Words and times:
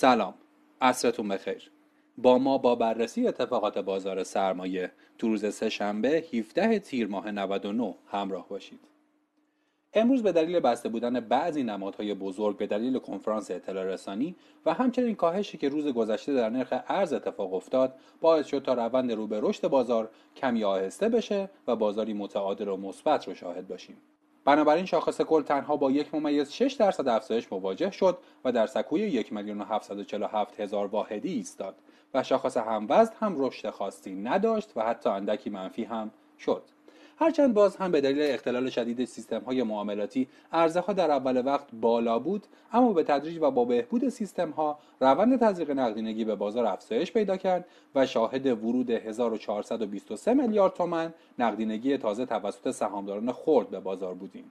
سلام. 0.00 0.34
عصرتون 0.80 1.28
بخیر. 1.28 1.70
با 2.18 2.38
ما 2.38 2.58
با 2.58 2.74
بررسی 2.74 3.28
اتفاقات 3.28 3.78
بازار 3.78 4.24
سرمایه 4.24 4.92
تو 5.18 5.28
روز 5.28 5.54
سهشنبه 5.54 6.08
17 6.08 6.78
تیر 6.78 7.06
ماه 7.06 7.30
99 7.30 7.94
همراه 8.06 8.48
باشید. 8.48 8.80
امروز 9.94 10.22
به 10.22 10.32
دلیل 10.32 10.60
بسته 10.60 10.88
بودن 10.88 11.20
بعضی 11.20 11.62
نمادهای 11.62 12.14
بزرگ 12.14 12.56
به 12.56 12.66
دلیل 12.66 12.98
کنفرانس 12.98 13.50
اطلاع 13.50 13.84
رسانی 13.84 14.36
و 14.66 14.74
همچنین 14.74 15.14
کاهشی 15.14 15.58
که 15.58 15.68
روز 15.68 15.86
گذشته 15.86 16.34
در 16.34 16.50
نرخ 16.50 16.74
ارز 16.88 17.12
اتفاق 17.12 17.54
افتاد 17.54 17.94
باعث 18.20 18.46
شد 18.46 18.62
تا 18.62 18.74
روند 18.74 19.12
رو 19.12 19.26
به 19.26 19.40
رشد 19.42 19.68
بازار 19.68 20.10
کمی 20.36 20.64
آهسته 20.64 21.08
بشه 21.08 21.50
و 21.66 21.76
بازاری 21.76 22.12
متعادل 22.12 22.68
و 22.68 22.76
مثبت 22.76 23.28
رو 23.28 23.34
شاهد 23.34 23.68
باشیم. 23.68 23.96
بنابراین 24.44 24.84
شاخص 24.84 25.20
کل 25.20 25.42
تنها 25.42 25.76
با 25.76 25.90
یک 25.90 26.14
ممیز 26.14 26.52
6 26.52 26.72
درصد 26.72 27.08
افزایش 27.08 27.52
مواجه 27.52 27.90
شد 27.90 28.18
و 28.44 28.52
در 28.52 28.66
سکوی 28.66 29.00
یک 29.00 29.32
میلیون 29.32 29.60
و 29.60 29.64
747 29.64 30.60
هزار 30.60 30.86
واحدی 30.86 31.32
ایستاد 31.32 31.74
و 32.14 32.22
شاخص 32.22 32.56
هموزن 32.56 33.12
هم 33.20 33.34
رشد 33.38 33.70
خاصی 33.70 34.14
نداشت 34.14 34.72
و 34.76 34.80
حتی 34.80 35.08
اندکی 35.10 35.50
منفی 35.50 35.84
هم 35.84 36.10
شد. 36.38 36.62
هرچند 37.22 37.54
باز 37.54 37.76
هم 37.76 37.92
به 37.92 38.00
دلیل 38.00 38.22
اختلال 38.22 38.70
شدید 38.70 39.04
سیستم 39.04 39.40
های 39.40 39.62
معاملاتی 39.62 40.28
ارزها 40.52 40.82
ها 40.82 40.92
در 40.92 41.10
اول 41.10 41.46
وقت 41.46 41.66
بالا 41.80 42.18
بود 42.18 42.46
اما 42.72 42.92
به 42.92 43.02
تدریج 43.02 43.38
و 43.40 43.50
با 43.50 43.64
بهبود 43.64 44.08
سیستم 44.08 44.50
ها 44.50 44.78
روند 45.00 45.40
تزریق 45.40 45.70
نقدینگی 45.70 46.24
به 46.24 46.34
بازار 46.34 46.66
افزایش 46.66 47.12
پیدا 47.12 47.36
کرد 47.36 47.64
و 47.94 48.06
شاهد 48.06 48.46
ورود 48.46 48.90
1423 48.90 50.34
میلیارد 50.34 50.74
تومن 50.74 51.14
نقدینگی 51.38 51.98
تازه 51.98 52.26
توسط 52.26 52.70
سهامداران 52.70 53.32
خرد 53.32 53.68
به 53.68 53.80
بازار 53.80 54.14
بودیم. 54.14 54.50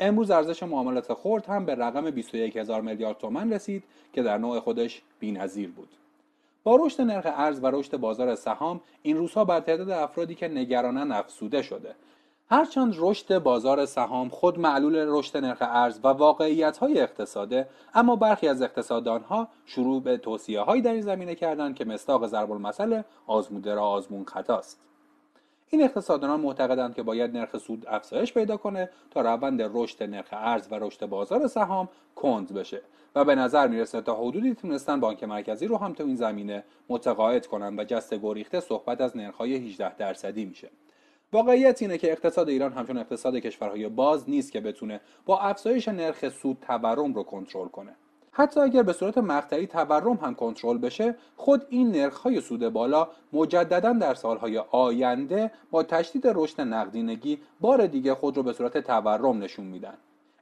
امروز 0.00 0.30
ارزش 0.30 0.62
معاملات 0.62 1.14
خرد 1.14 1.46
هم 1.46 1.64
به 1.64 1.74
رقم 1.74 2.10
21 2.10 2.56
هزار 2.56 2.80
میلیارد 2.80 3.18
تومن 3.18 3.52
رسید 3.52 3.82
که 4.12 4.22
در 4.22 4.38
نوع 4.38 4.60
خودش 4.60 5.02
بی‌نظیر 5.20 5.70
بود. 5.70 5.88
با 6.64 6.76
رشد 6.76 7.00
نرخ 7.00 7.26
ارز 7.26 7.60
و 7.62 7.66
رشد 7.66 7.96
بازار 7.96 8.34
سهام 8.34 8.80
این 9.02 9.16
روزها 9.16 9.44
بر 9.44 9.60
تعداد 9.60 9.90
افرادی 9.90 10.34
که 10.34 10.48
نگرانن 10.48 11.12
افسوده 11.12 11.62
شده. 11.62 11.94
هرچند 12.50 12.94
رشد 12.98 13.38
بازار 13.38 13.86
سهام 13.86 14.28
خود 14.28 14.58
معلول 14.58 15.04
رشد 15.08 15.36
نرخ 15.36 15.58
ارز 15.60 16.00
و 16.04 16.08
واقعیت 16.08 16.78
های 16.78 17.00
اقتصاده 17.00 17.68
اما 17.94 18.16
برخی 18.16 18.48
از 18.48 18.62
اقتصاددان 18.62 19.22
ها 19.22 19.48
شروع 19.66 20.02
به 20.02 20.16
توصیه 20.16 20.60
هایی 20.60 20.82
در 20.82 20.92
این 20.92 21.02
زمینه 21.02 21.34
کردند 21.34 21.74
که 21.74 21.84
مستاق 21.84 22.26
ضرب 22.26 22.52
المثل 22.52 23.02
آزموده 23.26 23.74
را 23.74 23.82
آزمون 23.82 24.24
خطاست. 24.24 24.80
این 25.70 25.82
اقتصاددانان 25.82 26.40
معتقدند 26.40 26.94
که 26.94 27.02
باید 27.02 27.36
نرخ 27.36 27.58
سود 27.58 27.86
افزایش 27.88 28.32
پیدا 28.32 28.56
کنه 28.56 28.90
تا 29.10 29.20
روند 29.20 29.62
رشد 29.62 30.02
نرخ 30.02 30.28
ارز 30.32 30.68
و 30.70 30.74
رشد 30.74 31.06
بازار 31.06 31.46
سهام 31.46 31.88
کند 32.14 32.54
بشه. 32.54 32.82
و 33.14 33.24
به 33.24 33.34
نظر 33.34 33.68
می‌رسه 33.68 34.00
تا 34.00 34.14
حدودی 34.14 34.54
تونستن 34.54 35.00
بانک 35.00 35.24
مرکزی 35.24 35.66
رو 35.66 35.76
هم 35.76 35.92
تو 35.92 36.04
این 36.04 36.16
زمینه 36.16 36.64
متقاعد 36.88 37.46
کنن 37.46 37.80
و 37.80 37.84
جست 37.84 38.14
گریخته 38.14 38.60
صحبت 38.60 39.00
از 39.00 39.16
نرخ‌های 39.16 39.56
18 39.56 39.96
درصدی 39.96 40.44
میشه. 40.44 40.70
واقعیت 41.32 41.82
اینه 41.82 41.98
که 41.98 42.12
اقتصاد 42.12 42.48
ایران 42.48 42.72
همچون 42.72 42.98
اقتصاد 42.98 43.36
کشورهای 43.36 43.88
باز 43.88 44.30
نیست 44.30 44.52
که 44.52 44.60
بتونه 44.60 45.00
با 45.26 45.40
افزایش 45.40 45.88
نرخ 45.88 46.28
سود 46.28 46.56
تورم 46.60 47.14
رو 47.14 47.22
کنترل 47.22 47.68
کنه. 47.68 47.96
حتی 48.40 48.60
اگر 48.60 48.82
به 48.82 48.92
صورت 48.92 49.18
مقطعی 49.18 49.66
تورم 49.66 50.18
هم 50.22 50.34
کنترل 50.34 50.78
بشه 50.78 51.14
خود 51.36 51.66
این 51.68 51.90
نرخ‌های 51.90 52.40
سود 52.40 52.68
بالا 52.68 53.08
مجددا 53.32 53.92
در 53.92 54.14
سالهای 54.14 54.58
آینده 54.70 55.50
با 55.70 55.82
تشدید 55.82 56.22
رشد 56.26 56.60
نقدینگی 56.60 57.38
بار 57.60 57.86
دیگه 57.86 58.14
خود 58.14 58.36
رو 58.36 58.42
به 58.42 58.52
صورت 58.52 58.78
تورم 58.78 59.38
نشون 59.38 59.66
میدن. 59.66 59.94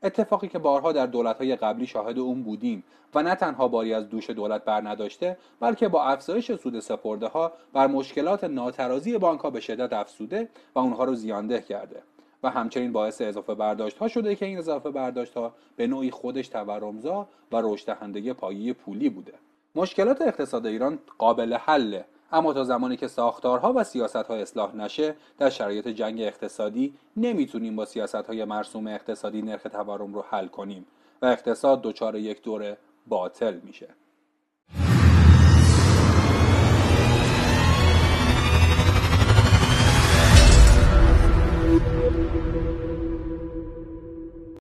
اتفاقی 0.02 0.48
که 0.48 0.58
بارها 0.58 0.92
در 0.92 1.06
دولت‌های 1.06 1.56
قبلی 1.56 1.86
شاهد 1.86 2.18
اون 2.18 2.42
بودیم 2.42 2.84
و 3.14 3.22
نه 3.22 3.34
تنها 3.34 3.68
باری 3.68 3.94
از 3.94 4.08
دوش 4.08 4.30
دولت 4.30 4.64
بر 4.64 4.88
نداشته 4.88 5.36
بلکه 5.60 5.88
با 5.88 6.04
افزایش 6.04 6.52
سود 6.52 6.80
سپرده 6.80 7.26
ها 7.26 7.52
بر 7.72 7.86
مشکلات 7.86 8.44
ناترازی 8.44 9.18
بانک 9.18 9.40
ها 9.40 9.50
به 9.50 9.60
شدت 9.60 9.92
افسوده 9.92 10.48
و 10.74 10.78
اونها 10.78 11.04
رو 11.04 11.14
زیانده 11.14 11.60
کرده. 11.60 12.02
و 12.42 12.50
همچنین 12.50 12.92
باعث 12.92 13.20
اضافه 13.20 13.54
برداشت 13.54 13.98
ها 13.98 14.08
شده 14.08 14.34
که 14.34 14.46
این 14.46 14.58
اضافه 14.58 14.90
برداشت 14.90 15.34
ها 15.34 15.54
به 15.76 15.86
نوعی 15.86 16.10
خودش 16.10 16.48
تورمزا 16.48 17.28
و 17.52 17.60
رشد 17.62 17.86
دهنده 17.86 18.32
پایی 18.32 18.72
پولی 18.72 19.08
بوده. 19.08 19.34
مشکلات 19.74 20.22
اقتصاد 20.22 20.66
ایران 20.66 20.98
قابل 21.18 21.54
حله 21.54 22.04
اما 22.32 22.52
تا 22.52 22.64
زمانی 22.64 22.96
که 22.96 23.08
ساختارها 23.08 23.72
و 23.72 23.84
سیاستها 23.84 24.34
اصلاح 24.34 24.76
نشه 24.76 25.14
در 25.38 25.50
شرایط 25.50 25.88
جنگ 25.88 26.20
اقتصادی 26.20 26.94
نمی‌تونیم 27.16 27.76
با 27.76 27.84
سیاستهای 27.84 28.44
مرسوم 28.44 28.86
اقتصادی 28.86 29.42
نرخ 29.42 29.62
تورم 29.62 30.14
رو 30.14 30.24
حل 30.30 30.46
کنیم 30.46 30.86
و 31.22 31.26
اقتصاد 31.26 31.82
دچار 31.82 32.16
یک 32.16 32.42
دوره 32.42 32.76
باطل 33.06 33.60
میشه. 33.64 33.88